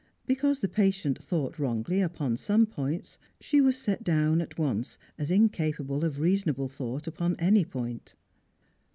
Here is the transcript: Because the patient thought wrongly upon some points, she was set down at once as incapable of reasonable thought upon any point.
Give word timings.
Because 0.25 0.61
the 0.61 0.67
patient 0.67 1.21
thought 1.21 1.59
wrongly 1.59 2.01
upon 2.01 2.35
some 2.35 2.65
points, 2.65 3.19
she 3.39 3.61
was 3.61 3.77
set 3.77 4.03
down 4.03 4.41
at 4.41 4.57
once 4.57 4.97
as 5.19 5.29
incapable 5.29 6.03
of 6.03 6.19
reasonable 6.19 6.67
thought 6.67 7.05
upon 7.05 7.35
any 7.37 7.63
point. 7.63 8.15